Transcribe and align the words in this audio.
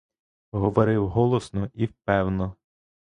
Говорив 0.51 1.07
голосно 1.09 1.69
і 1.73 1.87
певно. 2.05 2.55